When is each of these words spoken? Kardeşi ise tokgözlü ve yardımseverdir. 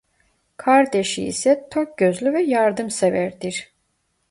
Kardeşi 0.57 1.23
ise 1.23 1.67
tokgözlü 1.69 2.33
ve 2.33 2.41
yardımseverdir. 2.43 3.69